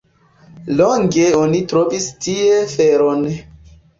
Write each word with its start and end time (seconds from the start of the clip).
Longe 0.79 1.27
oni 1.41 1.59
trovis 1.73 2.09
tie 2.27 2.57
feron. 2.75 3.23